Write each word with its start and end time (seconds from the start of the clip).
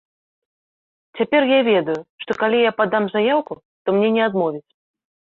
Цяпер 1.19 1.41
я 1.51 1.59
ведаю, 1.69 1.99
што 2.25 2.31
калі 2.41 2.57
я 2.69 2.75
падам 2.83 3.03
заяўку, 3.15 3.53
то 3.83 3.87
мне 4.01 4.09
не 4.21 4.29
адмовяць. 4.33 4.69